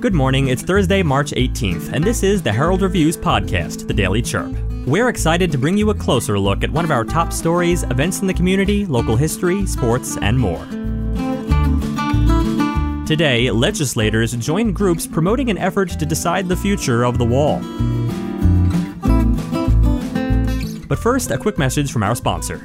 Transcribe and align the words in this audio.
Good 0.00 0.14
morning, 0.14 0.46
it's 0.46 0.62
Thursday, 0.62 1.02
March 1.02 1.32
18th, 1.32 1.92
and 1.92 2.04
this 2.04 2.22
is 2.22 2.40
the 2.40 2.52
Herald 2.52 2.82
Review's 2.82 3.16
podcast, 3.16 3.88
The 3.88 3.92
Daily 3.92 4.22
Chirp. 4.22 4.54
We're 4.86 5.08
excited 5.08 5.50
to 5.50 5.58
bring 5.58 5.76
you 5.76 5.90
a 5.90 5.94
closer 5.94 6.38
look 6.38 6.62
at 6.62 6.70
one 6.70 6.84
of 6.84 6.92
our 6.92 7.02
top 7.02 7.32
stories, 7.32 7.82
events 7.82 8.20
in 8.20 8.28
the 8.28 8.32
community, 8.32 8.86
local 8.86 9.16
history, 9.16 9.66
sports, 9.66 10.16
and 10.18 10.38
more. 10.38 10.64
Today, 13.08 13.50
legislators 13.50 14.34
join 14.34 14.72
groups 14.72 15.04
promoting 15.04 15.50
an 15.50 15.58
effort 15.58 15.88
to 15.90 16.06
decide 16.06 16.48
the 16.48 16.56
future 16.56 17.02
of 17.02 17.18
the 17.18 17.24
wall. 17.24 17.58
But 20.86 21.00
first, 21.00 21.32
a 21.32 21.38
quick 21.38 21.58
message 21.58 21.90
from 21.90 22.04
our 22.04 22.14
sponsor. 22.14 22.64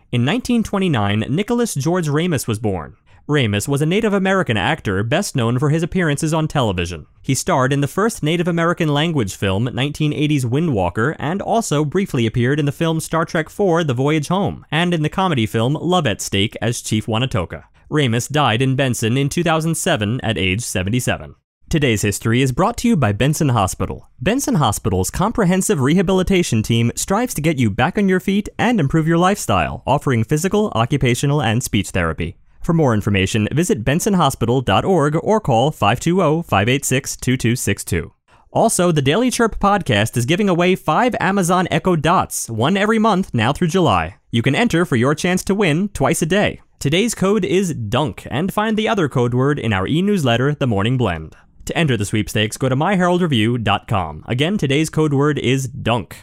In 0.11 0.25
1929, 0.25 1.19
Nicholas 1.29 1.73
George 1.73 2.09
Ramus 2.09 2.45
was 2.45 2.59
born. 2.59 2.97
Ramus 3.27 3.65
was 3.65 3.81
a 3.81 3.85
Native 3.85 4.11
American 4.11 4.57
actor 4.57 5.03
best 5.03 5.37
known 5.37 5.57
for 5.57 5.69
his 5.69 5.83
appearances 5.83 6.33
on 6.33 6.49
television. 6.49 7.07
He 7.21 7.33
starred 7.33 7.71
in 7.71 7.79
the 7.79 7.87
first 7.87 8.21
Native 8.21 8.49
American 8.49 8.89
language 8.89 9.37
film, 9.37 9.67
1980's 9.67 10.43
Windwalker, 10.43 11.15
and 11.17 11.41
also 11.41 11.85
briefly 11.85 12.25
appeared 12.25 12.59
in 12.59 12.65
the 12.65 12.73
film 12.73 12.99
Star 12.99 13.23
Trek 13.23 13.45
IV 13.45 13.87
The 13.87 13.93
Voyage 13.95 14.27
Home, 14.27 14.65
and 14.69 14.93
in 14.93 15.01
the 15.01 15.07
comedy 15.07 15.45
film 15.45 15.75
Love 15.75 16.05
at 16.05 16.19
Stake 16.19 16.57
as 16.61 16.81
Chief 16.81 17.05
Wanatoka. 17.05 17.63
Ramus 17.89 18.27
died 18.27 18.61
in 18.61 18.75
Benson 18.75 19.15
in 19.15 19.29
2007 19.29 20.19
at 20.23 20.37
age 20.37 20.59
77. 20.59 21.35
Today's 21.71 22.01
history 22.01 22.41
is 22.41 22.51
brought 22.51 22.75
to 22.79 22.89
you 22.89 22.97
by 22.97 23.13
Benson 23.13 23.47
Hospital. 23.47 24.09
Benson 24.19 24.55
Hospital's 24.55 25.09
comprehensive 25.09 25.79
rehabilitation 25.79 26.63
team 26.63 26.91
strives 26.97 27.33
to 27.33 27.41
get 27.41 27.59
you 27.59 27.69
back 27.69 27.97
on 27.97 28.09
your 28.09 28.19
feet 28.19 28.49
and 28.59 28.77
improve 28.77 29.07
your 29.07 29.17
lifestyle, 29.17 29.81
offering 29.87 30.25
physical, 30.25 30.69
occupational, 30.75 31.41
and 31.41 31.63
speech 31.63 31.91
therapy. 31.91 32.35
For 32.61 32.73
more 32.73 32.93
information, 32.93 33.47
visit 33.53 33.85
bensonhospital.org 33.85 35.15
or 35.23 35.39
call 35.39 35.71
520 35.71 36.43
586 36.43 37.15
2262. 37.15 38.11
Also, 38.51 38.91
the 38.91 39.01
Daily 39.01 39.31
Chirp 39.31 39.57
podcast 39.57 40.17
is 40.17 40.25
giving 40.25 40.49
away 40.49 40.75
five 40.75 41.15
Amazon 41.21 41.69
Echo 41.71 41.95
Dots, 41.95 42.49
one 42.49 42.75
every 42.75 42.99
month 42.99 43.33
now 43.33 43.53
through 43.53 43.69
July. 43.69 44.17
You 44.29 44.41
can 44.41 44.55
enter 44.55 44.83
for 44.83 44.97
your 44.97 45.15
chance 45.15 45.41
to 45.45 45.55
win 45.55 45.87
twice 45.87 46.21
a 46.21 46.25
day. 46.25 46.59
Today's 46.79 47.15
code 47.15 47.45
is 47.45 47.73
DUNK, 47.73 48.27
and 48.29 48.53
find 48.53 48.75
the 48.75 48.89
other 48.89 49.07
code 49.07 49.33
word 49.33 49.57
in 49.57 49.71
our 49.71 49.87
e 49.87 50.01
newsletter, 50.01 50.53
The 50.53 50.67
Morning 50.67 50.97
Blend. 50.97 51.33
To 51.65 51.77
enter 51.77 51.97
the 51.97 52.05
sweepstakes, 52.05 52.57
go 52.57 52.69
to 52.69 52.75
myheraldreview.com. 52.75 54.25
Again, 54.27 54.57
today's 54.57 54.89
code 54.89 55.13
word 55.13 55.37
is 55.39 55.67
DUNK. 55.67 56.15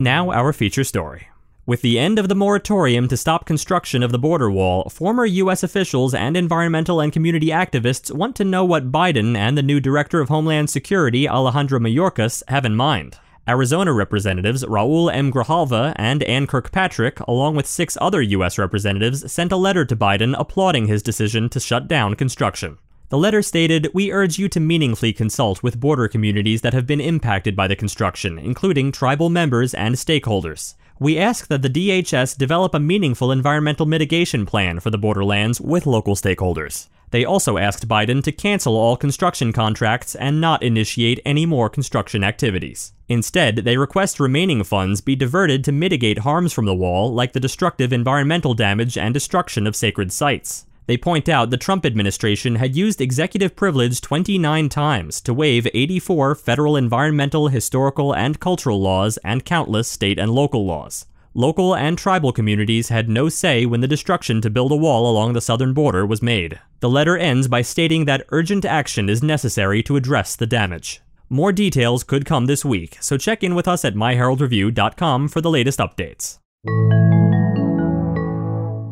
Now, 0.00 0.30
our 0.30 0.52
feature 0.52 0.84
story. 0.84 1.28
With 1.66 1.82
the 1.82 1.98
end 1.98 2.18
of 2.18 2.28
the 2.28 2.34
moratorium 2.34 3.08
to 3.08 3.16
stop 3.16 3.44
construction 3.44 4.02
of 4.02 4.10
the 4.10 4.18
border 4.18 4.50
wall, 4.50 4.88
former 4.88 5.26
U.S. 5.26 5.62
officials 5.62 6.14
and 6.14 6.34
environmental 6.36 6.98
and 7.00 7.12
community 7.12 7.48
activists 7.48 8.10
want 8.10 8.36
to 8.36 8.44
know 8.44 8.64
what 8.64 8.90
Biden 8.90 9.36
and 9.36 9.58
the 9.58 9.62
new 9.62 9.78
Director 9.78 10.20
of 10.20 10.30
Homeland 10.30 10.70
Security, 10.70 11.28
Alejandro 11.28 11.78
Mayorkas, 11.78 12.42
have 12.48 12.64
in 12.64 12.74
mind. 12.74 13.18
Arizona 13.48 13.94
representatives 13.94 14.62
Raul 14.64 15.10
M. 15.10 15.32
Grijalva 15.32 15.94
and 15.96 16.22
Ann 16.24 16.46
Kirkpatrick, 16.46 17.18
along 17.20 17.56
with 17.56 17.66
six 17.66 17.96
other 17.98 18.20
U.S. 18.20 18.58
representatives, 18.58 19.32
sent 19.32 19.52
a 19.52 19.56
letter 19.56 19.86
to 19.86 19.96
Biden 19.96 20.34
applauding 20.38 20.86
his 20.86 21.02
decision 21.02 21.48
to 21.48 21.58
shut 21.58 21.88
down 21.88 22.14
construction. 22.14 22.76
The 23.08 23.16
letter 23.16 23.40
stated, 23.40 23.88
We 23.94 24.12
urge 24.12 24.38
you 24.38 24.50
to 24.50 24.60
meaningfully 24.60 25.14
consult 25.14 25.62
with 25.62 25.80
border 25.80 26.08
communities 26.08 26.60
that 26.60 26.74
have 26.74 26.86
been 26.86 27.00
impacted 27.00 27.56
by 27.56 27.66
the 27.66 27.76
construction, 27.76 28.38
including 28.38 28.92
tribal 28.92 29.30
members 29.30 29.72
and 29.72 29.94
stakeholders. 29.94 30.74
We 31.00 31.16
ask 31.16 31.46
that 31.46 31.62
the 31.62 31.70
DHS 31.70 32.36
develop 32.36 32.74
a 32.74 32.80
meaningful 32.80 33.32
environmental 33.32 33.86
mitigation 33.86 34.44
plan 34.44 34.78
for 34.78 34.90
the 34.90 34.98
borderlands 34.98 35.58
with 35.58 35.86
local 35.86 36.16
stakeholders. 36.16 36.88
They 37.10 37.24
also 37.24 37.56
asked 37.56 37.88
Biden 37.88 38.22
to 38.24 38.32
cancel 38.32 38.76
all 38.76 38.96
construction 38.96 39.52
contracts 39.52 40.14
and 40.14 40.40
not 40.40 40.62
initiate 40.62 41.20
any 41.24 41.46
more 41.46 41.70
construction 41.70 42.22
activities. 42.22 42.92
Instead, 43.08 43.56
they 43.56 43.78
request 43.78 44.20
remaining 44.20 44.62
funds 44.62 45.00
be 45.00 45.16
diverted 45.16 45.64
to 45.64 45.72
mitigate 45.72 46.18
harms 46.18 46.52
from 46.52 46.66
the 46.66 46.74
wall, 46.74 47.12
like 47.12 47.32
the 47.32 47.40
destructive 47.40 47.92
environmental 47.92 48.52
damage 48.52 48.98
and 48.98 49.14
destruction 49.14 49.66
of 49.66 49.74
sacred 49.74 50.12
sites. 50.12 50.66
They 50.88 50.96
point 50.96 51.28
out 51.28 51.50
the 51.50 51.58
Trump 51.58 51.84
administration 51.84 52.56
had 52.56 52.74
used 52.74 53.00
executive 53.00 53.54
privilege 53.54 54.00
29 54.00 54.70
times 54.70 55.20
to 55.20 55.34
waive 55.34 55.68
84 55.74 56.34
federal 56.34 56.76
environmental, 56.76 57.48
historical, 57.48 58.14
and 58.14 58.40
cultural 58.40 58.80
laws 58.80 59.18
and 59.18 59.44
countless 59.44 59.90
state 59.90 60.18
and 60.18 60.30
local 60.30 60.64
laws. 60.64 61.04
Local 61.38 61.76
and 61.76 61.96
tribal 61.96 62.32
communities 62.32 62.88
had 62.88 63.08
no 63.08 63.28
say 63.28 63.64
when 63.64 63.80
the 63.80 63.86
destruction 63.86 64.40
to 64.40 64.50
build 64.50 64.72
a 64.72 64.76
wall 64.76 65.08
along 65.08 65.34
the 65.34 65.40
southern 65.40 65.72
border 65.72 66.04
was 66.04 66.20
made. 66.20 66.58
The 66.80 66.88
letter 66.88 67.16
ends 67.16 67.46
by 67.46 67.62
stating 67.62 68.06
that 68.06 68.26
urgent 68.30 68.64
action 68.64 69.08
is 69.08 69.22
necessary 69.22 69.80
to 69.84 69.94
address 69.94 70.34
the 70.34 70.48
damage. 70.48 71.00
More 71.28 71.52
details 71.52 72.02
could 72.02 72.26
come 72.26 72.46
this 72.46 72.64
week, 72.64 72.98
so 73.00 73.16
check 73.16 73.44
in 73.44 73.54
with 73.54 73.68
us 73.68 73.84
at 73.84 73.94
myheraldreview.com 73.94 75.28
for 75.28 75.40
the 75.40 75.48
latest 75.48 75.78
updates. 75.78 76.40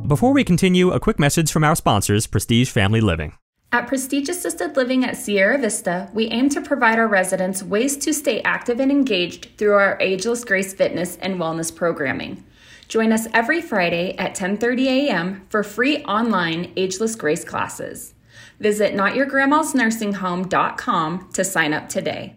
Before 0.06 0.32
we 0.32 0.44
continue, 0.44 0.92
a 0.92 1.00
quick 1.00 1.18
message 1.18 1.50
from 1.50 1.64
our 1.64 1.74
sponsors, 1.74 2.28
Prestige 2.28 2.70
Family 2.70 3.00
Living. 3.00 3.32
At 3.72 3.88
Prestige 3.88 4.28
Assisted 4.28 4.76
Living 4.76 5.04
at 5.04 5.16
Sierra 5.16 5.58
Vista, 5.58 6.08
we 6.14 6.28
aim 6.28 6.48
to 6.50 6.60
provide 6.60 7.00
our 7.00 7.08
residents 7.08 7.64
ways 7.64 7.96
to 7.98 8.12
stay 8.12 8.40
active 8.42 8.78
and 8.80 8.92
engaged 8.92 9.48
through 9.58 9.74
our 9.74 9.98
Ageless 10.00 10.44
Grace 10.44 10.72
fitness 10.72 11.16
and 11.16 11.40
wellness 11.40 11.74
programming. 11.74 12.44
Join 12.88 13.12
us 13.12 13.26
every 13.34 13.60
Friday 13.60 14.16
at 14.18 14.36
10:30 14.36 14.86
a.m. 14.86 15.44
for 15.48 15.64
free 15.64 16.04
online 16.04 16.72
Ageless 16.76 17.16
Grace 17.16 17.44
classes. 17.44 18.14
Visit 18.60 18.94
notyourgrandmasnursing.home.com 18.94 21.28
to 21.32 21.44
sign 21.44 21.74
up 21.74 21.88
today. 21.88 22.36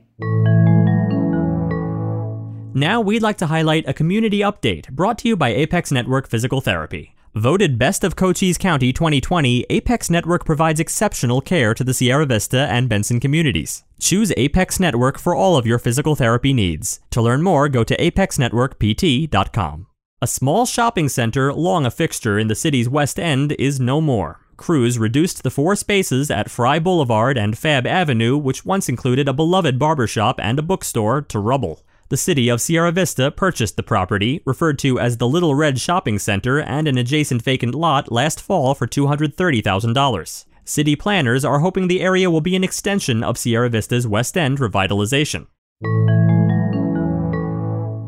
Now 2.73 3.01
we'd 3.01 3.21
like 3.21 3.37
to 3.37 3.45
highlight 3.47 3.87
a 3.87 3.93
community 3.93 4.39
update 4.39 4.89
brought 4.89 5.19
to 5.19 5.27
you 5.27 5.37
by 5.37 5.49
Apex 5.49 5.91
Network 5.91 6.27
Physical 6.27 6.61
Therapy. 6.61 7.13
Voted 7.35 7.77
Best 7.77 8.03
of 8.03 8.15
Cochise 8.15 8.57
County 8.57 8.91
2020, 8.91 9.63
Apex 9.69 10.09
Network 10.09 10.45
provides 10.45 10.79
exceptional 10.79 11.41
care 11.41 11.75
to 11.75 11.83
the 11.83 11.93
Sierra 11.93 12.25
Vista 12.25 12.67
and 12.71 12.89
Benson 12.89 13.19
communities. 13.19 13.83
Choose 13.99 14.33
Apex 14.35 14.79
Network 14.79 15.19
for 15.19 15.35
all 15.35 15.55
of 15.55 15.67
your 15.67 15.77
physical 15.77 16.15
therapy 16.15 16.53
needs. 16.53 16.99
To 17.11 17.21
learn 17.21 17.43
more, 17.43 17.69
go 17.69 17.83
to 17.83 17.95
apexnetworkpt.com. 17.95 19.85
A 20.23 20.27
small 20.27 20.65
shopping 20.65 21.07
center, 21.07 21.53
long 21.53 21.85
a 21.85 21.91
fixture 21.91 22.39
in 22.39 22.47
the 22.47 22.55
city's 22.55 22.89
West 22.89 23.19
End, 23.19 23.51
is 23.59 23.79
no 23.79 24.01
more. 24.01 24.39
Crews 24.57 24.97
reduced 24.97 25.43
the 25.43 25.51
four 25.51 25.75
spaces 25.75 26.31
at 26.31 26.49
Fry 26.49 26.79
Boulevard 26.79 27.37
and 27.37 27.55
Fab 27.55 27.85
Avenue, 27.85 28.37
which 28.37 28.65
once 28.65 28.89
included 28.89 29.27
a 29.27 29.33
beloved 29.33 29.77
barbershop 29.77 30.39
and 30.41 30.57
a 30.57 30.63
bookstore, 30.63 31.21
to 31.21 31.37
rubble. 31.37 31.83
The 32.09 32.17
city 32.17 32.49
of 32.49 32.59
Sierra 32.59 32.91
Vista 32.91 33.29
purchased 33.29 33.77
the 33.77 33.83
property, 33.83 34.41
referred 34.43 34.79
to 34.79 34.99
as 34.99 35.17
the 35.17 35.27
Little 35.27 35.53
Red 35.53 35.79
Shopping 35.79 36.17
Center, 36.17 36.59
and 36.59 36.87
an 36.87 36.97
adjacent 36.97 37.43
vacant 37.43 37.75
lot 37.75 38.11
last 38.11 38.41
fall 38.41 38.73
for 38.73 38.87
$230,000. 38.87 40.45
City 40.65 40.95
planners 40.95 41.45
are 41.45 41.59
hoping 41.59 41.87
the 41.87 42.01
area 42.01 42.31
will 42.31 42.41
be 42.41 42.55
an 42.55 42.63
extension 42.63 43.23
of 43.23 43.37
Sierra 43.37 43.69
Vista's 43.69 44.07
West 44.07 44.35
End 44.35 44.57
revitalization. 44.57 45.45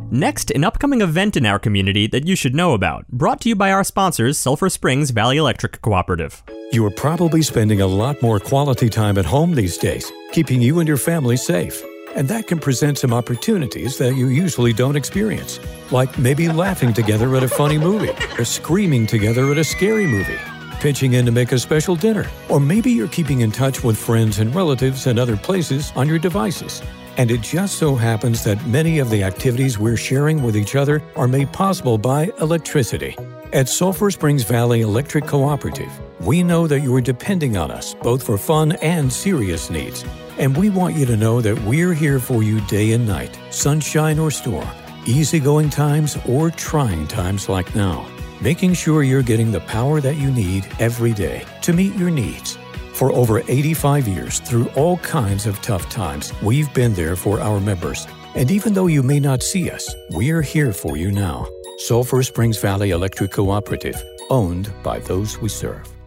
Next, 0.10 0.50
an 0.50 0.64
upcoming 0.64 1.02
event 1.02 1.38
in 1.38 1.46
our 1.46 1.60
community 1.60 2.08
that 2.08 2.25
you 2.25 2.36
should 2.36 2.56
know 2.56 2.74
about, 2.74 3.08
brought 3.10 3.42
to 3.42 3.50
you 3.50 3.56
by 3.56 3.72
our 3.72 3.84
sponsors, 3.84 4.36
Sulphur 4.36 4.70
Springs 4.70 5.12
Valley 5.12 5.38
Electric 5.38 5.80
Cooperative. 5.84 6.42
You 6.72 6.84
are 6.88 6.92
probably 6.92 7.44
spending 7.44 7.81
a 7.81 7.88
lot 7.88 8.20
more 8.24 8.40
quality 8.40 8.90
time 8.90 9.20
at 9.20 9.25
home 9.25 9.54
these 9.54 9.78
days, 9.78 10.12
keeping 10.31 10.60
you 10.60 10.80
and 10.80 10.88
your 10.88 10.98
family 10.98 11.38
safe. 11.38 11.84
And 12.16 12.28
that 12.28 12.48
can 12.48 12.60
present 12.60 12.98
some 12.98 13.13
opportunities 13.13 13.98
that 13.98 14.16
you 14.16 14.28
usually 14.28 14.74
don't 14.74 14.96
experience, 14.96 15.60
like 15.92 16.19
maybe 16.19 16.50
laughing 16.50 16.94
together 16.94 17.36
at 17.36 17.44
a 17.44 17.48
funny 17.48 17.78
movie, 17.78 18.12
or 18.38 18.46
screaming 18.46 19.08
together 19.08 19.50
at 19.52 19.58
a 19.58 19.63
scary 19.63 20.06
movie, 20.08 20.40
pitching 20.81 21.13
in 21.13 21.25
to 21.25 21.31
make 21.31 21.52
a 21.52 21.60
special 21.60 21.96
dinner, 21.96 22.25
or 22.50 22.60
maybe 22.60 22.92
you're 22.92 23.08
keeping 23.08 23.42
in 23.42 23.52
touch 23.52 23.84
with 23.84 23.98
friends 23.98 24.40
and 24.40 24.54
relatives 24.54 25.08
and 25.08 25.18
other 25.18 25.38
places 25.38 25.92
on 25.96 26.08
your 26.08 26.19
devices. 26.19 26.81
And 27.18 27.31
it 27.31 27.42
just 27.42 27.78
so 27.78 27.96
happens 27.96 28.44
that 28.44 28.66
many 28.68 29.00
of 29.00 29.10
the 29.10 29.24
activities 29.24 29.80
we're 29.80 29.98
sharing 29.98 30.44
with 30.44 30.56
each 30.56 30.75
other 30.75 31.02
are 31.16 31.28
made 31.28 31.52
possible 31.54 31.98
by 31.98 32.31
electricity. 32.40 33.18
At 33.54 33.68
Sulphur 33.68 34.12
Springs 34.12 34.44
Valley 34.44 34.81
Electric 34.81 35.28
Cooperative, 35.28 35.92
we 36.26 36.44
know 36.44 36.68
that 36.68 36.82
you 36.82 36.94
are 36.96 37.02
depending 37.02 37.58
on 37.58 37.72
us 37.72 37.96
both 37.96 38.22
for 38.22 38.38
fun 38.38 38.74
and 38.74 39.12
serious 39.12 39.70
needs. 39.70 40.06
And 40.38 40.56
we 40.56 40.70
want 40.70 40.96
you 40.96 41.06
to 41.08 41.18
know 41.18 41.42
that 41.42 41.60
we're 41.64 41.94
here 41.94 42.20
for 42.20 42.44
you 42.44 42.62
day 42.62 42.94
and 42.94 43.08
night, 43.08 43.38
sunshine 43.50 44.20
or 44.20 44.30
storm, 44.30 44.68
easygoing 45.06 45.70
times 45.70 46.18
or 46.28 46.52
trying 46.52 47.08
times 47.08 47.50
like 47.50 47.76
now, 47.76 48.08
making 48.40 48.74
sure 48.74 49.04
you're 49.04 49.24
getting 49.24 49.52
the 49.52 49.62
power 49.62 50.00
that 50.00 50.16
you 50.16 50.32
need 50.32 50.68
every 50.80 51.14
day 51.14 51.44
to 51.64 51.74
meet 51.74 51.96
your 51.96 52.12
needs. 52.12 52.58
For 52.94 53.12
over 53.14 53.40
85 53.40 54.08
years, 54.08 54.40
through 54.40 54.70
all 54.76 54.98
kinds 54.98 55.48
of 55.48 55.60
tough 55.62 55.90
times, 55.90 56.34
we've 56.44 56.72
been 56.74 56.94
there 56.94 57.16
for 57.16 57.40
our 57.40 57.60
members. 57.60 58.08
And 58.36 58.52
even 58.52 58.74
though 58.74 58.88
you 58.88 59.02
may 59.02 59.20
not 59.20 59.42
see 59.42 59.72
us, 59.72 59.94
we're 60.12 60.44
here 60.44 60.72
for 60.72 60.98
you 60.98 61.12
now. 61.12 61.48
Sulphur 61.78 62.22
Springs 62.22 62.60
Valley 62.60 62.92
Electric 62.92 63.32
Cooperative, 63.32 64.02
owned 64.30 64.72
by 64.84 65.00
those 65.00 65.40
we 65.40 65.50
serve. 65.50 66.00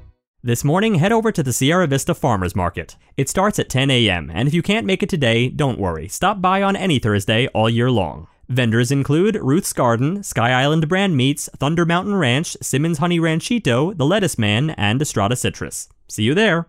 This 0.46 0.62
morning, 0.62 0.96
head 0.96 1.11
over 1.11 1.32
to 1.32 1.43
the 1.43 1.55
Sierra 1.55 1.87
Vista 1.87 2.14
Farmers 2.14 2.55
Market. 2.55 2.96
It 3.17 3.31
starts 3.31 3.58
at 3.58 3.70
10 3.70 3.91
a.m., 3.91 4.31
and 4.31 4.46
if 4.46 4.52
you 4.52 4.61
can't 4.61 4.85
make 4.85 5.02
it 5.02 5.08
today, 5.08 5.49
don't 5.49 5.79
worry. 5.79 6.06
Stop 6.06 6.43
by 6.43 6.62
on 6.62 6.76
any 6.76 6.99
Thursday 6.99 7.46
all 7.55 7.70
year 7.70 7.91
long. 7.91 8.26
Vendors 8.50 8.93
include 8.93 9.37
Ruth's 9.37 9.73
Garden, 9.73 10.23
Sky 10.23 10.52
Island 10.52 10.87
Brand 10.87 11.17
Meats, 11.17 11.49
Thunder 11.56 11.87
Mountain 11.87 12.17
Ranch, 12.17 12.58
Simmons 12.61 12.99
Honey 12.99 13.19
Ranchito, 13.19 13.94
The 13.94 14.05
Lettuce 14.05 14.37
Man, 14.37 14.69
and 14.73 15.00
Estrada 15.00 15.35
Citrus. 15.35 15.88
See 16.08 16.25
you 16.25 16.35
there! 16.35 16.69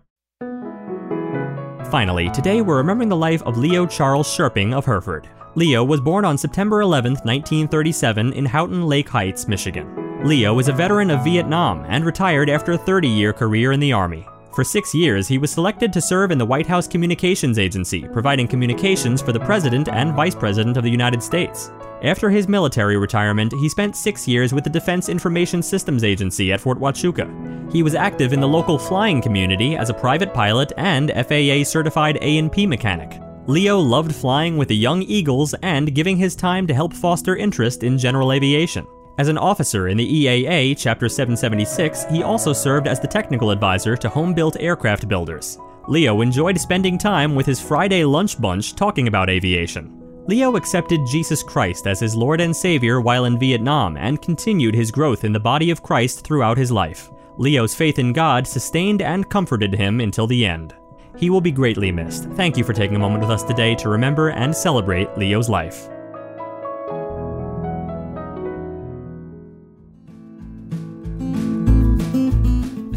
Finally, 1.90 2.30
today 2.30 2.62
we're 2.62 2.78
remembering 2.78 3.10
the 3.10 3.14
life 3.14 3.42
of 3.42 3.58
Leo 3.58 3.84
Charles 3.84 4.26
Sherping 4.26 4.72
of 4.72 4.86
Hereford. 4.86 5.28
Leo 5.54 5.84
was 5.84 6.00
born 6.00 6.24
on 6.24 6.38
September 6.38 6.80
11, 6.80 7.12
1937, 7.24 8.32
in 8.32 8.46
Houghton 8.46 8.86
Lake 8.86 9.10
Heights, 9.10 9.46
Michigan. 9.46 10.05
Leo 10.26 10.58
is 10.58 10.66
a 10.66 10.72
veteran 10.72 11.08
of 11.12 11.22
Vietnam 11.22 11.84
and 11.86 12.04
retired 12.04 12.50
after 12.50 12.72
a 12.72 12.78
30 12.78 13.06
year 13.06 13.32
career 13.32 13.70
in 13.70 13.78
the 13.78 13.92
Army. 13.92 14.26
For 14.52 14.64
six 14.64 14.92
years, 14.92 15.28
he 15.28 15.38
was 15.38 15.52
selected 15.52 15.92
to 15.92 16.00
serve 16.00 16.32
in 16.32 16.38
the 16.38 16.44
White 16.44 16.66
House 16.66 16.88
Communications 16.88 17.60
Agency, 17.60 18.08
providing 18.08 18.48
communications 18.48 19.22
for 19.22 19.30
the 19.30 19.38
President 19.38 19.88
and 19.88 20.14
Vice 20.14 20.34
President 20.34 20.76
of 20.76 20.82
the 20.82 20.90
United 20.90 21.22
States. 21.22 21.70
After 22.02 22.28
his 22.28 22.48
military 22.48 22.96
retirement, 22.96 23.52
he 23.52 23.68
spent 23.68 23.94
six 23.94 24.26
years 24.26 24.52
with 24.52 24.64
the 24.64 24.70
Defense 24.70 25.08
Information 25.08 25.62
Systems 25.62 26.02
Agency 26.02 26.52
at 26.52 26.60
Fort 26.60 26.80
Huachuca. 26.80 27.72
He 27.72 27.84
was 27.84 27.94
active 27.94 28.32
in 28.32 28.40
the 28.40 28.48
local 28.48 28.80
flying 28.80 29.22
community 29.22 29.76
as 29.76 29.90
a 29.90 29.94
private 29.94 30.34
pilot 30.34 30.72
and 30.76 31.12
FAA 31.12 31.62
certified 31.62 32.18
A&P 32.20 32.66
mechanic. 32.66 33.20
Leo 33.46 33.78
loved 33.78 34.12
flying 34.12 34.56
with 34.56 34.66
the 34.66 34.76
Young 34.76 35.02
Eagles 35.02 35.54
and 35.62 35.94
giving 35.94 36.16
his 36.16 36.34
time 36.34 36.66
to 36.66 36.74
help 36.74 36.92
foster 36.92 37.36
interest 37.36 37.84
in 37.84 37.96
general 37.96 38.32
aviation. 38.32 38.84
As 39.18 39.28
an 39.28 39.38
officer 39.38 39.88
in 39.88 39.96
the 39.96 40.26
EAA 40.26 40.76
Chapter 40.76 41.08
776, 41.08 42.04
he 42.10 42.22
also 42.22 42.52
served 42.52 42.86
as 42.86 43.00
the 43.00 43.06
technical 43.06 43.50
advisor 43.50 43.96
to 43.96 44.10
home 44.10 44.34
built 44.34 44.60
aircraft 44.60 45.08
builders. 45.08 45.58
Leo 45.88 46.20
enjoyed 46.20 46.60
spending 46.60 46.98
time 46.98 47.34
with 47.34 47.46
his 47.46 47.60
Friday 47.60 48.04
lunch 48.04 48.38
bunch 48.38 48.74
talking 48.74 49.08
about 49.08 49.30
aviation. 49.30 50.02
Leo 50.26 50.56
accepted 50.56 51.00
Jesus 51.10 51.42
Christ 51.42 51.86
as 51.86 52.00
his 52.00 52.14
Lord 52.14 52.42
and 52.42 52.54
Savior 52.54 53.00
while 53.00 53.24
in 53.24 53.38
Vietnam 53.38 53.96
and 53.96 54.20
continued 54.20 54.74
his 54.74 54.90
growth 54.90 55.24
in 55.24 55.32
the 55.32 55.40
body 55.40 55.70
of 55.70 55.82
Christ 55.82 56.22
throughout 56.22 56.58
his 56.58 56.70
life. 56.70 57.10
Leo's 57.38 57.74
faith 57.74 57.98
in 57.98 58.12
God 58.12 58.46
sustained 58.46 59.00
and 59.00 59.30
comforted 59.30 59.72
him 59.72 60.00
until 60.00 60.26
the 60.26 60.44
end. 60.44 60.74
He 61.16 61.30
will 61.30 61.40
be 61.40 61.52
greatly 61.52 61.90
missed. 61.90 62.24
Thank 62.32 62.58
you 62.58 62.64
for 62.64 62.74
taking 62.74 62.96
a 62.96 62.98
moment 62.98 63.22
with 63.22 63.30
us 63.30 63.44
today 63.44 63.74
to 63.76 63.88
remember 63.88 64.28
and 64.28 64.54
celebrate 64.54 65.16
Leo's 65.16 65.48
life. 65.48 65.88